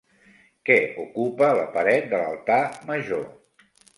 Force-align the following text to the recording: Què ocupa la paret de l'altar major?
Què 0.69 0.77
ocupa 1.03 1.51
la 1.59 1.67
paret 1.77 2.09
de 2.15 2.23
l'altar 2.23 2.59
major? 2.91 3.23